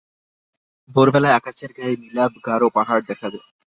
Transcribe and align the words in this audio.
ভোরবেলায় 0.89 1.37
আকাশের 1.39 1.71
গায়ে 1.77 1.95
নীলাভ 2.01 2.31
গারো 2.45 2.67
পাহাড় 2.75 3.03
দেখা 3.09 3.27
যায়। 3.33 3.45